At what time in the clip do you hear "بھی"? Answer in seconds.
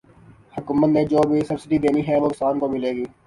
1.29-1.41